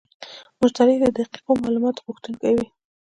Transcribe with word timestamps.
مشتری 0.59 0.95
د 1.01 1.05
دقیقو 1.17 1.51
معلوماتو 1.61 2.05
غوښتونکی 2.07 2.51
وي. 2.57 2.67